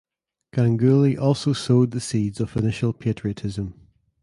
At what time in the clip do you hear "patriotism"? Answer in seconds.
2.91-3.75